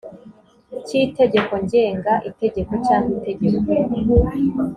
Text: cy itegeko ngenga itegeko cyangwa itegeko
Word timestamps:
cy 0.85 0.93
itegeko 1.05 1.53
ngenga 1.63 2.13
itegeko 2.29 2.73
cyangwa 2.85 3.11
itegeko 3.17 3.67